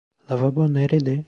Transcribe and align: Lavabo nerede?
Lavabo 0.29 0.67
nerede? 0.73 1.13